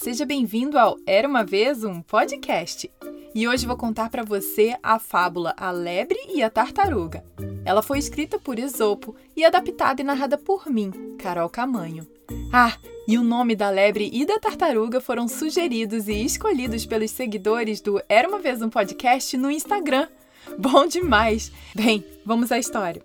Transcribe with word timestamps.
seja 0.00 0.24
bem-vindo 0.24 0.78
ao 0.78 0.96
Era 1.06 1.28
uma 1.28 1.44
vez 1.44 1.84
um 1.84 2.00
podcast. 2.00 2.90
E 3.34 3.46
hoje 3.46 3.66
vou 3.66 3.76
contar 3.76 4.08
para 4.08 4.22
você 4.22 4.74
a 4.82 4.98
fábula 4.98 5.54
A 5.58 5.70
Lebre 5.70 6.18
e 6.34 6.42
a 6.42 6.48
Tartaruga. 6.48 7.22
Ela 7.66 7.82
foi 7.82 7.98
escrita 7.98 8.38
por 8.38 8.58
Esopo 8.58 9.14
e 9.36 9.44
adaptada 9.44 10.00
e 10.00 10.04
narrada 10.04 10.38
por 10.38 10.70
mim, 10.70 10.90
Carol 11.18 11.50
Camanho. 11.50 12.06
Ah, 12.50 12.78
e 13.06 13.18
o 13.18 13.22
nome 13.22 13.54
da 13.54 13.68
lebre 13.68 14.08
e 14.10 14.24
da 14.24 14.38
tartaruga 14.38 15.02
foram 15.02 15.28
sugeridos 15.28 16.08
e 16.08 16.24
escolhidos 16.24 16.86
pelos 16.86 17.10
seguidores 17.10 17.82
do 17.82 18.00
Era 18.08 18.26
uma 18.26 18.38
vez 18.38 18.62
um 18.62 18.70
podcast 18.70 19.36
no 19.36 19.50
Instagram. 19.50 20.08
Bom 20.58 20.86
demais! 20.86 21.52
Bem, 21.74 22.02
vamos 22.24 22.50
à 22.50 22.58
história. 22.58 23.04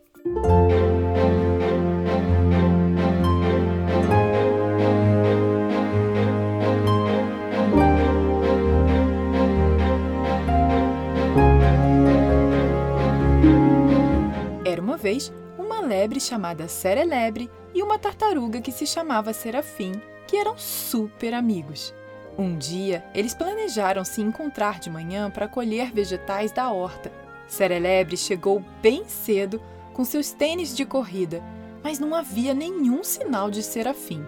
Vez 14.95 15.31
uma 15.57 15.79
lebre 15.79 16.19
chamada 16.19 16.67
Serelebre 16.67 17.49
e 17.73 17.81
uma 17.81 17.99
tartaruga 17.99 18.61
que 18.61 18.71
se 18.71 18.85
chamava 18.85 19.33
Serafim, 19.33 20.01
que 20.27 20.37
eram 20.37 20.57
super 20.57 21.33
amigos. 21.33 21.93
Um 22.37 22.57
dia, 22.57 23.05
eles 23.13 23.33
planejaram 23.33 24.03
se 24.03 24.21
encontrar 24.21 24.79
de 24.79 24.89
manhã 24.89 25.31
para 25.31 25.47
colher 25.47 25.91
vegetais 25.91 26.51
da 26.51 26.69
horta. 26.69 27.11
Serelebre 27.47 28.17
chegou 28.17 28.63
bem 28.81 29.05
cedo 29.07 29.61
com 29.93 30.03
seus 30.03 30.31
tênis 30.31 30.75
de 30.75 30.85
corrida, 30.85 31.41
mas 31.81 31.99
não 31.99 32.13
havia 32.13 32.53
nenhum 32.53 33.03
sinal 33.03 33.49
de 33.49 33.63
Serafim. 33.63 34.25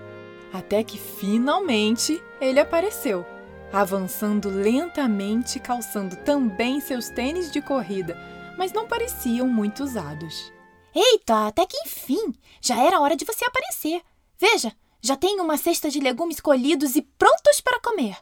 Até 0.54 0.84
que 0.84 0.98
finalmente 0.98 2.22
ele 2.40 2.59
apareceu, 2.59 3.26
avançando 3.74 4.50
lentamente, 4.50 5.59
calçando 5.59 6.16
também 6.18 6.80
seus 6.80 7.09
tênis 7.09 7.52
de 7.52 7.62
corrida, 7.62 8.18
mas 8.58 8.72
não 8.72 8.88
pareciam 8.88 9.48
muito 9.48 9.84
usados. 9.84 10.54
Eita, 11.00 11.45
até 11.45 11.64
que 11.66 11.78
enfim! 11.86 12.34
Já 12.59 12.81
era 12.84 13.00
hora 13.00 13.16
de 13.16 13.23
você 13.23 13.45
aparecer. 13.45 14.02
Veja, 14.40 14.76
já 15.00 15.16
tenho 15.16 15.44
uma 15.44 15.56
cesta 15.56 15.92
de 15.92 16.00
legumes 16.00 16.40
colhidos 16.40 16.95
e 16.95 17.03
prontos 17.03 17.62
para 17.62 17.80
comer. 17.80 18.17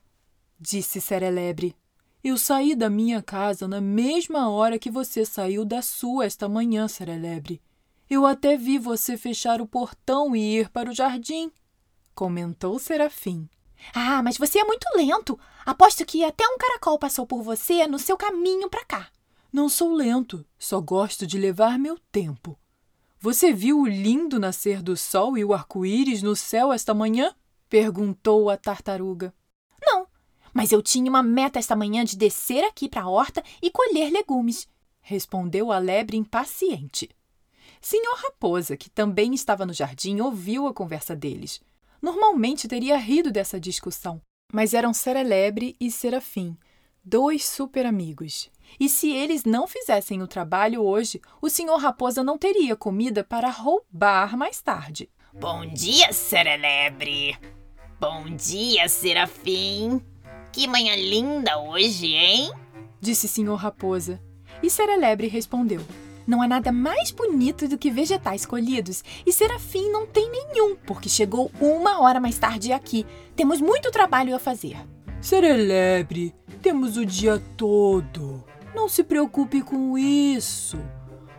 Disse 0.60 1.00
Serelebre. 1.00 1.74
Eu 2.22 2.38
saí 2.38 2.76
da 2.76 2.90
minha 2.90 3.22
casa 3.22 3.66
na 3.66 3.80
mesma 3.80 4.50
hora 4.50 4.78
que 4.78 4.92
você 4.92 5.24
saiu 5.26 5.64
da 5.64 5.82
sua 5.82 6.26
esta 6.26 6.50
manhã, 6.50 6.88
Serelebre. 6.88 7.62
Eu 8.10 8.26
até 8.26 8.58
vi 8.58 8.78
você 8.78 9.16
fechar 9.16 9.62
o 9.62 9.68
portão 9.68 10.36
e 10.36 10.60
ir 10.60 10.70
para 10.70 10.90
o 10.90 10.94
jardim, 10.94 11.52
comentou 12.14 12.78
Serafim. 12.78 13.50
Ah, 13.94 14.22
mas 14.22 14.38
você 14.38 14.60
é 14.60 14.64
muito 14.66 14.86
lento. 14.96 15.40
Aposto 15.66 16.06
que 16.06 16.26
até 16.26 16.46
um 16.46 16.58
caracol 16.58 17.00
passou 17.00 17.26
por 17.26 17.42
você 17.42 17.88
no 17.88 18.00
seu 18.00 18.18
caminho 18.18 18.70
para 18.70 18.84
cá. 18.86 19.08
Não 19.52 19.70
sou 19.70 19.94
lento, 19.94 20.46
só 20.60 20.82
gosto 20.82 21.26
de 21.26 21.38
levar 21.38 21.80
meu 21.80 21.98
tempo. 22.12 22.60
Você 23.26 23.52
viu 23.52 23.80
o 23.80 23.88
lindo 23.88 24.40
nascer 24.40 24.84
do 24.84 24.96
sol 24.96 25.36
e 25.36 25.44
o 25.44 25.52
arco-íris 25.52 26.22
no 26.22 26.36
céu 26.36 26.72
esta 26.72 26.94
manhã? 26.94 27.34
perguntou 27.68 28.52
a 28.52 28.56
tartaruga. 28.56 29.34
Não, 29.82 30.06
mas 30.54 30.72
eu 30.72 30.80
tinha 30.80 31.10
uma 31.10 31.24
meta 31.24 31.58
esta 31.58 31.76
manhã 31.76 32.06
de 32.06 32.16
descer 32.16 32.64
aqui 32.64 32.88
para 32.88 33.02
a 33.02 33.10
horta 33.10 33.44
e 33.64 33.72
colher 33.72 34.12
legumes, 34.12 34.68
respondeu 35.02 35.72
a 35.72 35.80
lebre 35.80 36.18
impaciente. 36.18 37.10
Senhor 37.82 38.16
Raposa, 38.16 38.78
que 38.78 38.92
também 38.92 39.34
estava 39.34 39.66
no 39.66 39.74
jardim, 39.74 40.20
ouviu 40.20 40.68
a 40.68 40.74
conversa 40.76 41.16
deles. 41.16 41.60
Normalmente 42.00 42.68
teria 42.68 42.96
rido 42.96 43.32
dessa 43.32 43.60
discussão, 43.60 44.22
mas 44.54 44.72
eram 44.72 44.94
Serelebre 44.94 45.76
e 45.80 45.90
Serafim, 45.90 46.56
dois 47.04 47.44
super 47.44 47.88
amigos. 47.88 48.52
E 48.80 48.90
se 48.90 49.12
eles 49.12 49.44
não 49.44 49.68
fizessem 49.68 50.22
o 50.22 50.28
trabalho 50.28 50.84
hoje, 50.84 51.22
o 51.42 51.50
senhor 51.50 51.78
Raposa 51.78 52.24
não 52.24 52.38
teria 52.38 52.76
comida 52.76 53.24
para 53.24 53.50
roubar 53.50 54.38
mais 54.38 54.62
tarde. 54.62 55.10
Bom 55.34 55.66
dia, 55.66 56.12
Serelebre! 56.14 57.38
Bom 58.00 58.26
dia, 58.36 58.88
Serafim! 58.90 60.02
Que 60.52 60.68
manhã 60.68 60.96
linda 60.96 61.60
hoje, 61.60 62.08
hein? 62.16 62.52
Disse 63.02 63.28
senhor 63.28 63.56
Raposa. 63.56 64.22
E 64.64 64.70
Serelebre 64.70 65.28
respondeu: 65.28 65.82
Não 66.26 66.42
há 66.42 66.48
nada 66.48 66.72
mais 66.72 67.12
bonito 67.12 67.68
do 67.68 67.78
que 67.78 67.92
vegetais 67.92 68.46
colhidos, 68.46 69.04
e 69.26 69.32
Serafim 69.34 69.90
não 69.92 70.08
tem 70.08 70.30
nenhum, 70.30 70.76
porque 70.76 71.10
chegou 71.10 71.52
uma 71.60 72.02
hora 72.02 72.20
mais 72.20 72.38
tarde 72.38 72.72
aqui. 72.72 73.06
Temos 73.36 73.60
muito 73.60 73.92
trabalho 73.92 74.36
a 74.36 74.40
fazer. 74.40 74.78
Serelebre, 75.22 76.34
temos 76.62 76.98
o 76.98 77.06
dia 77.06 77.42
todo. 77.58 78.44
Não 78.76 78.90
se 78.90 79.06
preocupe 79.06 79.62
com 79.62 79.98
isso. 79.98 80.78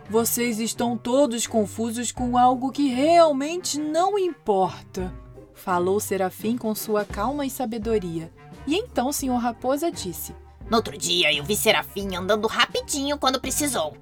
Vocês 0.09 0.59
estão 0.59 0.97
todos 0.97 1.45
confusos 1.45 2.11
com 2.11 2.35
algo 2.35 2.71
que 2.71 2.87
realmente 2.89 3.79
não 3.79 4.17
importa. 4.17 5.13
Falou 5.53 5.99
Serafim 5.99 6.57
com 6.57 6.73
sua 6.73 7.05
calma 7.05 7.45
e 7.45 7.49
sabedoria. 7.49 8.33
E 8.65 8.75
então 8.75 9.09
o 9.09 9.13
senhor 9.13 9.37
Raposa 9.37 9.91
disse: 9.91 10.35
No 10.67 10.77
outro 10.77 10.97
dia 10.97 11.31
eu 11.31 11.43
vi 11.43 11.55
Serafim 11.55 12.15
andando 12.15 12.47
rapidinho 12.47 13.19
quando 13.19 13.39
precisou. 13.39 13.95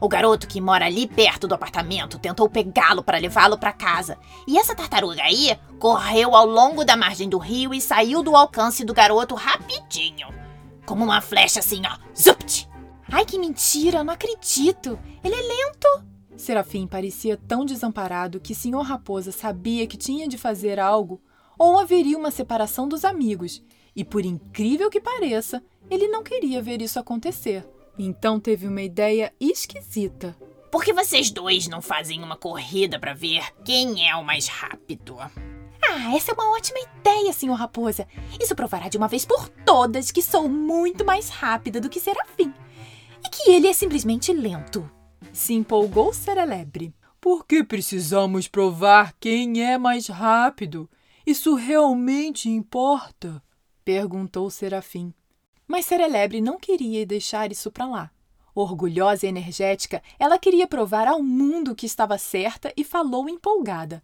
O 0.00 0.08
garoto 0.08 0.48
que 0.48 0.60
mora 0.60 0.86
ali 0.86 1.06
perto 1.06 1.46
do 1.46 1.54
apartamento 1.54 2.18
tentou 2.18 2.50
pegá-lo 2.50 3.04
para 3.04 3.18
levá-lo 3.18 3.56
para 3.56 3.72
casa. 3.72 4.18
E 4.48 4.58
essa 4.58 4.74
tartaruga 4.74 5.22
aí 5.22 5.56
correu 5.78 6.34
ao 6.34 6.44
longo 6.44 6.84
da 6.84 6.96
margem 6.96 7.28
do 7.28 7.38
rio 7.38 7.72
e 7.72 7.80
saiu 7.80 8.20
do 8.20 8.34
alcance 8.34 8.84
do 8.84 8.92
garoto 8.92 9.36
rapidinho. 9.36 10.28
Como 10.84 11.04
uma 11.04 11.20
flecha 11.20 11.60
assim, 11.60 11.82
ó. 11.86 11.96
Zupt! 12.20 12.69
Ai, 13.12 13.24
que 13.24 13.38
mentira, 13.38 14.04
não 14.04 14.14
acredito. 14.14 14.98
Ele 15.24 15.34
é 15.34 15.42
lento. 15.42 16.04
Serafim 16.36 16.86
parecia 16.86 17.36
tão 17.36 17.64
desamparado 17.64 18.40
que 18.40 18.54
Senhor 18.54 18.82
Raposa 18.82 19.32
sabia 19.32 19.86
que 19.86 19.96
tinha 19.96 20.28
de 20.28 20.38
fazer 20.38 20.78
algo 20.78 21.20
ou 21.58 21.78
haveria 21.78 22.16
uma 22.16 22.30
separação 22.30 22.88
dos 22.88 23.04
amigos. 23.04 23.62
E 23.94 24.04
por 24.04 24.24
incrível 24.24 24.88
que 24.88 25.00
pareça, 25.00 25.62
ele 25.90 26.06
não 26.06 26.22
queria 26.22 26.62
ver 26.62 26.80
isso 26.80 26.98
acontecer. 27.00 27.68
Então 27.98 28.38
teve 28.38 28.68
uma 28.68 28.80
ideia 28.80 29.32
esquisita. 29.40 30.36
Por 30.70 30.84
que 30.84 30.92
vocês 30.92 31.30
dois 31.32 31.66
não 31.66 31.82
fazem 31.82 32.22
uma 32.22 32.36
corrida 32.36 32.98
para 32.98 33.12
ver 33.12 33.42
quem 33.64 34.08
é 34.08 34.14
o 34.14 34.24
mais 34.24 34.46
rápido? 34.46 35.18
Ah, 35.18 36.14
essa 36.14 36.30
é 36.30 36.34
uma 36.34 36.56
ótima 36.56 36.78
ideia, 36.78 37.32
senhor 37.32 37.54
Raposa. 37.54 38.06
Isso 38.40 38.54
provará 38.54 38.88
de 38.88 38.96
uma 38.96 39.08
vez 39.08 39.26
por 39.26 39.48
todas 39.48 40.12
que 40.12 40.22
sou 40.22 40.48
muito 40.48 41.04
mais 41.04 41.28
rápida 41.28 41.80
do 41.80 41.90
que 41.90 41.98
Serafim 41.98 42.54
que 43.50 43.54
ele 43.54 43.66
é 43.66 43.72
simplesmente 43.72 44.32
lento. 44.32 44.88
Se 45.32 45.54
empolgou 45.54 46.14
Serelebre. 46.14 46.94
Por 47.20 47.44
que 47.44 47.64
precisamos 47.64 48.46
provar 48.46 49.12
quem 49.18 49.60
é 49.60 49.76
mais 49.76 50.06
rápido? 50.06 50.88
Isso 51.26 51.56
realmente 51.56 52.48
importa? 52.48 53.42
Perguntou 53.84 54.48
Serafim. 54.50 55.12
Mas 55.66 55.84
Serelebre 55.86 56.40
não 56.40 56.60
queria 56.60 57.04
deixar 57.04 57.50
isso 57.50 57.72
para 57.72 57.86
lá. 57.86 58.12
Orgulhosa 58.54 59.26
e 59.26 59.28
energética, 59.28 60.00
ela 60.16 60.38
queria 60.38 60.68
provar 60.68 61.08
ao 61.08 61.20
mundo 61.20 61.74
que 61.74 61.86
estava 61.86 62.16
certa 62.18 62.72
e 62.76 62.84
falou 62.84 63.28
empolgada. 63.28 64.00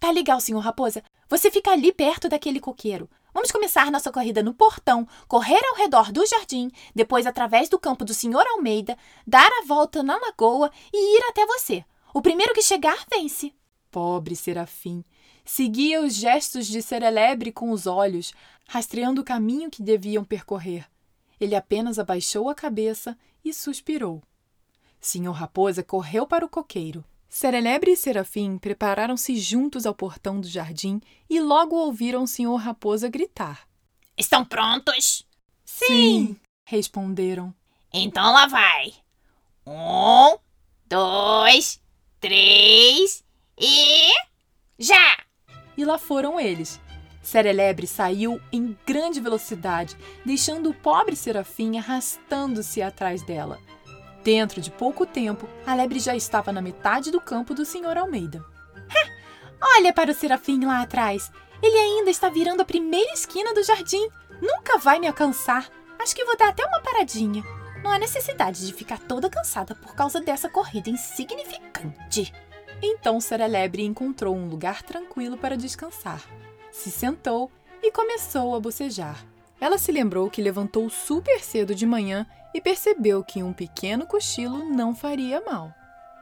Tá 0.00 0.10
legal, 0.10 0.40
senhor 0.40 0.58
Raposa. 0.58 1.00
Você 1.28 1.48
fica 1.48 1.70
ali 1.70 1.92
perto 1.92 2.28
daquele 2.28 2.58
coqueiro. 2.58 3.08
Vamos 3.32 3.50
começar 3.50 3.90
nossa 3.90 4.10
corrida 4.10 4.42
no 4.42 4.52
portão, 4.52 5.06
correr 5.28 5.60
ao 5.70 5.76
redor 5.76 6.10
do 6.10 6.26
jardim, 6.26 6.70
depois 6.94 7.26
através 7.26 7.68
do 7.68 7.78
campo 7.78 8.04
do 8.04 8.12
Sr. 8.12 8.44
Almeida, 8.54 8.96
dar 9.26 9.50
a 9.60 9.66
volta 9.66 10.02
na 10.02 10.16
lagoa 10.16 10.70
e 10.92 11.18
ir 11.18 11.24
até 11.28 11.46
você. 11.46 11.84
O 12.12 12.20
primeiro 12.20 12.52
que 12.52 12.62
chegar 12.62 13.04
vence. 13.10 13.54
Pobre 13.90 14.34
Serafim. 14.34 15.04
Seguia 15.44 16.00
os 16.00 16.14
gestos 16.14 16.66
de 16.66 16.82
Serelebre 16.82 17.52
com 17.52 17.70
os 17.70 17.86
olhos, 17.86 18.32
rastreando 18.68 19.20
o 19.20 19.24
caminho 19.24 19.70
que 19.70 19.82
deviam 19.82 20.24
percorrer. 20.24 20.86
Ele 21.40 21.54
apenas 21.54 21.98
abaixou 21.98 22.48
a 22.48 22.54
cabeça 22.54 23.16
e 23.44 23.52
suspirou. 23.52 24.22
Senhor 25.00 25.32
Raposa 25.32 25.82
correu 25.82 26.26
para 26.26 26.44
o 26.44 26.48
coqueiro. 26.48 27.04
Serelebre 27.30 27.92
e 27.92 27.96
Serafim 27.96 28.58
prepararam-se 28.58 29.36
juntos 29.36 29.86
ao 29.86 29.94
portão 29.94 30.40
do 30.40 30.48
jardim 30.48 31.00
e 31.28 31.40
logo 31.40 31.76
ouviram 31.76 32.24
o 32.24 32.26
senhor 32.26 32.56
Raposa 32.56 33.08
gritar. 33.08 33.68
Estão 34.18 34.44
prontos? 34.44 35.24
Sim, 35.64 36.36
responderam. 36.64 37.54
Então 37.92 38.32
lá 38.32 38.48
vai. 38.48 38.94
Um, 39.64 40.36
dois, 40.88 41.80
três 42.18 43.22
e. 43.56 44.10
Já! 44.76 45.18
E 45.76 45.84
lá 45.84 45.98
foram 45.98 46.40
eles. 46.40 46.80
Serelebre 47.22 47.86
saiu 47.86 48.40
em 48.52 48.76
grande 48.84 49.20
velocidade, 49.20 49.96
deixando 50.26 50.70
o 50.70 50.74
pobre 50.74 51.14
Serafim 51.14 51.78
arrastando-se 51.78 52.82
atrás 52.82 53.22
dela. 53.22 53.60
Dentro 54.22 54.60
de 54.60 54.70
pouco 54.70 55.06
tempo, 55.06 55.48
a 55.66 55.74
lebre 55.74 55.98
já 55.98 56.14
estava 56.14 56.52
na 56.52 56.60
metade 56.60 57.10
do 57.10 57.20
campo 57.20 57.54
do 57.54 57.64
Sr. 57.64 57.96
Almeida. 57.98 58.44
Olha 59.76 59.92
para 59.92 60.10
o 60.10 60.14
serafim 60.14 60.64
lá 60.64 60.82
atrás. 60.82 61.30
Ele 61.62 61.76
ainda 61.76 62.10
está 62.10 62.28
virando 62.28 62.62
a 62.62 62.64
primeira 62.64 63.12
esquina 63.12 63.54
do 63.54 63.62
jardim. 63.62 64.08
Nunca 64.40 64.78
vai 64.78 64.98
me 64.98 65.06
alcançar. 65.06 65.70
Acho 65.98 66.14
que 66.14 66.24
vou 66.24 66.36
dar 66.36 66.48
até 66.48 66.64
uma 66.64 66.80
paradinha. 66.80 67.42
Não 67.82 67.90
há 67.90 67.98
necessidade 67.98 68.66
de 68.66 68.72
ficar 68.72 68.98
toda 68.98 69.30
cansada 69.30 69.74
por 69.74 69.94
causa 69.94 70.20
dessa 70.20 70.48
corrida 70.48 70.90
insignificante. 70.90 72.32
Então 72.82 73.20
Serelebre 73.20 73.84
encontrou 73.84 74.34
um 74.34 74.48
lugar 74.48 74.82
tranquilo 74.82 75.36
para 75.36 75.56
descansar. 75.56 76.22
Se 76.70 76.90
sentou 76.90 77.50
e 77.82 77.90
começou 77.90 78.54
a 78.54 78.60
bocejar. 78.60 79.24
Ela 79.60 79.76
se 79.76 79.92
lembrou 79.92 80.30
que 80.30 80.42
levantou 80.42 80.88
super 80.88 81.40
cedo 81.40 81.74
de 81.74 81.84
manhã 81.84 82.26
e 82.52 82.60
percebeu 82.60 83.22
que 83.22 83.42
um 83.42 83.52
pequeno 83.52 84.06
cochilo 84.06 84.64
não 84.70 84.94
faria 84.94 85.40
mal. 85.40 85.72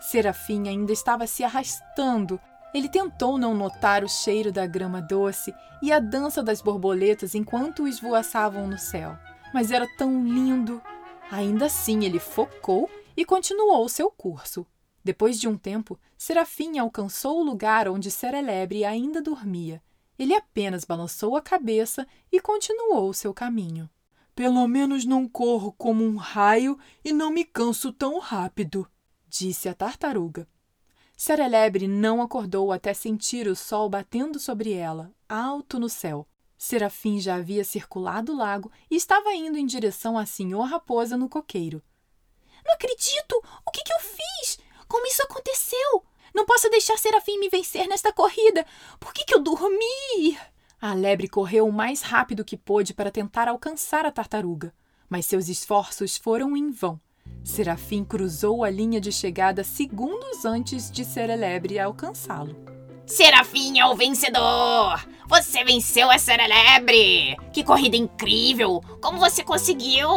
Serafim 0.01 0.69
ainda 0.69 0.93
estava 0.93 1.27
se 1.27 1.43
arrastando. 1.43 2.41
Ele 2.73 2.89
tentou 2.89 3.39
não 3.39 3.55
notar 3.55 4.05
o 4.05 4.09
cheiro 4.09 4.53
da 4.53 4.67
grama 4.67 5.01
doce 5.01 5.55
e 5.83 5.93
a 5.93 5.99
dança 5.99 6.43
das 6.43 6.61
borboletas 6.61 7.35
enquanto 7.35 7.89
esvoaçavam 7.89 8.67
no 8.67 8.79
céu. 8.79 9.17
Mas 9.53 9.71
era 9.71 9.87
tão 9.97 10.25
lindo! 10.25 10.83
Ainda 11.31 11.67
assim, 11.67 12.05
ele 12.05 12.19
focou 12.19 12.89
e 13.17 13.25
continuou 13.25 13.89
seu 13.89 14.11
curso. 14.11 14.67
Depois 15.03 15.41
de 15.41 15.49
um 15.49 15.57
tempo, 15.57 15.99
Serafim 16.17 16.79
alcançou 16.79 17.41
o 17.41 17.45
lugar 17.45 17.89
onde 17.89 18.11
Serelebre 18.11 18.85
ainda 18.85 19.23
dormia. 19.23 19.83
Ele 20.19 20.35
apenas 20.35 20.85
balançou 20.85 21.37
a 21.37 21.43
cabeça 21.43 22.07
e 22.31 22.41
continuou 22.41 23.13
seu 23.13 23.33
caminho. 23.33 23.89
Pelo 24.39 24.69
menos 24.69 25.05
não 25.05 25.29
corro 25.29 25.73
como 25.73 26.05
um 26.05 26.15
raio 26.15 26.79
e 27.05 27.13
não 27.13 27.29
me 27.29 27.45
canso 27.45 27.93
tão 27.93 28.21
rápido, 28.21 28.89
disse 29.27 29.69
a 29.69 29.75
tartaruga. 29.75 30.47
Serelebre 31.17 31.89
não 31.89 32.23
acordou 32.23 32.71
até 32.71 32.95
sentir 32.95 33.49
o 33.49 33.57
sol 33.57 33.91
batendo 33.91 34.39
sobre 34.39 34.73
ela, 34.73 35.13
alto 35.29 35.81
no 35.81 35.89
céu. 35.89 36.25
Serafim 36.57 37.19
já 37.19 37.35
havia 37.35 37.65
circulado 37.65 38.33
o 38.33 38.37
lago 38.37 38.71
e 38.89 38.95
estava 38.95 39.35
indo 39.35 39.59
em 39.59 39.67
direção 39.67 40.17
à 40.17 40.25
senhor 40.25 40.67
raposa 40.67 41.17
no 41.17 41.29
coqueiro. 41.29 41.83
Não 42.65 42.75
acredito! 42.75 43.43
O 43.67 43.73
que, 43.73 43.83
que 43.83 43.93
eu 43.93 43.99
fiz? 43.99 44.61
Como 44.87 45.05
isso 45.09 45.25
aconteceu? 45.25 46.05
Não 46.33 46.47
posso 46.47 46.71
deixar 46.71 46.97
Serafim 46.97 47.41
me 47.41 47.49
vencer 47.49 47.89
nesta 47.89 48.13
corrida. 48.13 48.65
Por 49.01 49.13
que, 49.13 49.25
que 49.25 49.35
eu 49.35 49.43
dormi? 49.43 50.39
A 50.81 50.95
lebre 50.95 51.27
correu 51.27 51.67
o 51.67 51.73
mais 51.73 52.03
rápido 52.03 52.45
que 52.45 52.57
pôde 52.57 52.95
para 52.95 53.11
tentar 53.11 53.49
alcançar 53.49 54.07
a 54.07 54.13
tartaruga, 54.13 54.73
mas 55.09 55.27
seus 55.27 55.49
esforços 55.49 56.17
foram 56.17 56.57
em 56.57 56.71
vão. 56.71 57.01
Serafim 57.43 58.05
cruzou 58.05 58.63
a 58.63 58.71
linha 58.71 59.01
de 59.01 59.11
chegada 59.11 59.65
segundos 59.65 60.45
antes 60.45 60.89
de 60.89 61.05
Serelebre 61.05 61.81
alcançá-lo. 61.81 62.57
Serafim 63.05 63.81
é 63.81 63.87
o 63.87 63.97
vencedor! 63.97 65.05
Você 65.27 65.65
venceu 65.65 66.09
a 66.11 66.19
Serelebre! 66.19 67.37
Que 67.53 67.65
corrida 67.65 67.97
incrível! 67.97 68.81
Como 69.01 69.19
você 69.19 69.43
conseguiu? 69.43 70.09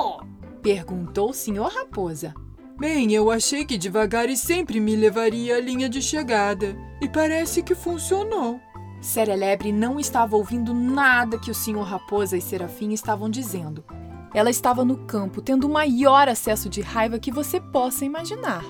Perguntou 0.62 1.32
o 1.32 1.34
Senhor 1.34 1.72
Raposa. 1.72 2.36
Bem, 2.78 3.12
eu 3.14 3.32
achei 3.32 3.66
que 3.66 3.78
devagar 3.80 4.30
e 4.30 4.38
sempre 4.38 4.80
me 4.80 4.96
levaria 4.96 5.56
à 5.56 5.60
linha 5.60 5.90
de 5.90 6.02
chegada. 6.02 6.76
E 7.02 7.10
parece 7.10 7.64
que 7.64 7.74
funcionou. 7.74 8.60
Serelebre 9.02 9.72
não 9.72 10.00
estava 10.00 10.38
ouvindo 10.38 10.76
nada 10.76 11.40
que 11.40 11.50
o 11.50 11.56
Senhor 11.56 11.82
Raposa 11.82 12.38
e 12.38 12.42
Serafim 12.42 12.92
estavam 12.94 13.28
dizendo. 13.30 13.84
Ela 14.32 14.52
estava 14.52 14.86
no 14.86 14.96
campo, 14.96 15.42
tendo 15.42 15.66
o 15.66 15.74
maior 15.74 16.30
acesso 16.30 16.70
de 16.70 16.82
raiva 16.82 17.18
que 17.18 17.32
você 17.32 17.60
possa 17.60 18.06
imaginar. 18.06 18.64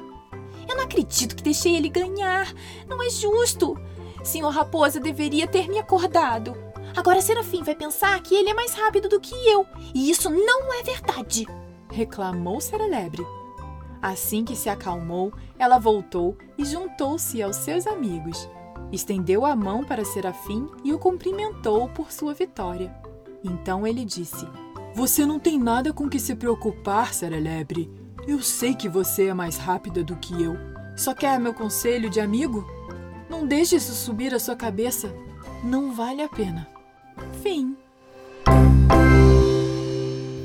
Eu 0.67 0.77
não 0.77 0.85
acredito 0.85 1.35
que 1.35 1.43
deixei 1.43 1.75
ele 1.75 1.89
ganhar. 1.89 2.51
Não 2.87 3.03
é 3.03 3.09
justo. 3.09 3.77
Senhor 4.23 4.49
Raposa 4.49 5.01
deveria 5.01 5.45
ter 5.47 5.67
me 5.67 5.77
acordado. 5.77 6.55
Agora 6.95 7.21
Serafim 7.21 7.61
vai 7.61 7.75
pensar 7.75 8.19
que 8.21 8.33
ele 8.33 8.49
é 8.49 8.53
mais 8.53 8.73
rápido 8.73 9.09
do 9.09 9.19
que 9.19 9.35
eu. 9.47 9.65
E 9.93 10.09
isso 10.09 10.29
não 10.29 10.73
é 10.73 10.81
verdade. 10.81 11.45
Reclamou 11.91 12.61
Serelebre. 12.61 13.25
Assim 14.01 14.45
que 14.45 14.55
se 14.55 14.69
acalmou, 14.69 15.33
ela 15.59 15.77
voltou 15.77 16.37
e 16.57 16.63
juntou-se 16.63 17.43
aos 17.43 17.57
seus 17.57 17.85
amigos. 17.85 18.49
Estendeu 18.91 19.45
a 19.45 19.55
mão 19.55 19.83
para 19.83 20.03
Serafim 20.03 20.67
e 20.83 20.93
o 20.93 20.99
cumprimentou 20.99 21.87
por 21.89 22.11
sua 22.11 22.33
vitória. 22.33 22.93
Então 23.43 23.87
ele 23.87 24.03
disse: 24.03 24.47
Você 24.93 25.25
não 25.25 25.39
tem 25.39 25.57
nada 25.57 25.93
com 25.93 26.09
que 26.09 26.19
se 26.19 26.35
preocupar, 26.35 27.13
Serelebre. 27.13 27.89
Eu 28.27 28.41
sei 28.41 28.75
que 28.75 28.89
você 28.89 29.27
é 29.27 29.33
mais 29.33 29.57
rápida 29.57 30.03
do 30.03 30.15
que 30.15 30.43
eu. 30.43 30.55
Só 30.95 31.13
quer 31.13 31.39
meu 31.39 31.53
conselho 31.53 32.09
de 32.09 32.19
amigo? 32.19 32.67
Não 33.29 33.47
deixe 33.47 33.77
isso 33.77 33.93
subir 33.93 34.33
a 34.33 34.39
sua 34.39 34.55
cabeça. 34.55 35.11
Não 35.63 35.93
vale 35.93 36.21
a 36.21 36.29
pena. 36.29 36.67
Fim. 37.41 37.75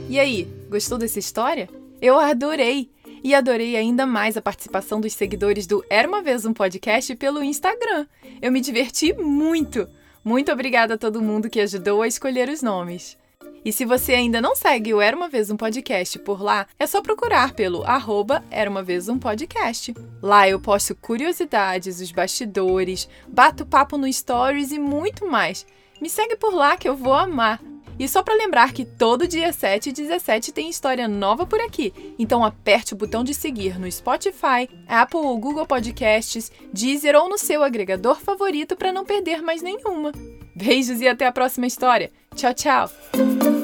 E 0.08 0.18
aí, 0.18 0.44
gostou 0.70 0.96
dessa 0.96 1.18
história? 1.18 1.68
Eu 2.00 2.18
adorei! 2.18 2.90
E 3.26 3.34
adorei 3.34 3.76
ainda 3.76 4.06
mais 4.06 4.36
a 4.36 4.40
participação 4.40 5.00
dos 5.00 5.12
seguidores 5.12 5.66
do 5.66 5.84
Era 5.90 6.06
uma 6.06 6.22
Vez 6.22 6.46
um 6.46 6.52
Podcast 6.52 7.12
pelo 7.16 7.42
Instagram. 7.42 8.06
Eu 8.40 8.52
me 8.52 8.60
diverti 8.60 9.12
muito! 9.14 9.88
Muito 10.24 10.52
obrigada 10.52 10.94
a 10.94 10.96
todo 10.96 11.20
mundo 11.20 11.50
que 11.50 11.58
ajudou 11.58 12.02
a 12.02 12.06
escolher 12.06 12.48
os 12.48 12.62
nomes. 12.62 13.18
E 13.64 13.72
se 13.72 13.84
você 13.84 14.14
ainda 14.14 14.40
não 14.40 14.54
segue 14.54 14.94
o 14.94 15.00
Era 15.00 15.16
Uma 15.16 15.28
Vez 15.28 15.50
Um 15.50 15.56
Podcast 15.56 16.20
por 16.20 16.40
lá, 16.40 16.68
é 16.78 16.86
só 16.86 17.02
procurar 17.02 17.52
pelo 17.52 17.82
arroba 17.82 18.44
Era 18.48 18.70
Uma 18.70 18.84
Vez 18.84 19.08
Um 19.08 19.18
Podcast. 19.18 19.92
Lá 20.22 20.48
eu 20.48 20.60
posto 20.60 20.94
curiosidades, 20.94 22.00
os 22.00 22.12
bastidores, 22.12 23.08
bato 23.26 23.66
papo 23.66 23.98
no 23.98 24.12
Stories 24.12 24.70
e 24.70 24.78
muito 24.78 25.26
mais. 25.26 25.66
Me 26.00 26.08
segue 26.08 26.36
por 26.36 26.54
lá 26.54 26.76
que 26.76 26.88
eu 26.88 26.94
vou 26.94 27.12
amar. 27.12 27.60
E 27.98 28.08
só 28.08 28.22
para 28.22 28.34
lembrar 28.34 28.72
que 28.72 28.84
todo 28.84 29.26
dia 29.26 29.52
7 29.52 29.88
e 29.88 29.92
17 29.92 30.52
tem 30.52 30.68
história 30.68 31.08
nova 31.08 31.46
por 31.46 31.60
aqui. 31.60 31.92
Então 32.18 32.44
aperte 32.44 32.92
o 32.92 32.96
botão 32.96 33.24
de 33.24 33.32
seguir 33.34 33.78
no 33.78 33.90
Spotify, 33.90 34.68
Apple 34.86 35.20
ou 35.20 35.38
Google 35.38 35.66
Podcasts, 35.66 36.50
Deezer 36.72 37.16
ou 37.16 37.28
no 37.28 37.38
seu 37.38 37.62
agregador 37.62 38.20
favorito 38.20 38.76
para 38.76 38.92
não 38.92 39.04
perder 39.04 39.42
mais 39.42 39.62
nenhuma. 39.62 40.12
Beijos 40.54 41.00
e 41.00 41.08
até 41.08 41.26
a 41.26 41.32
próxima 41.32 41.66
história. 41.66 42.10
Tchau, 42.34 42.54
tchau! 42.54 43.55